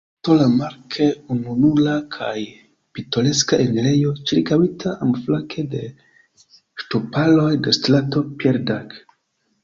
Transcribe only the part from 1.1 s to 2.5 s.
ununura kaj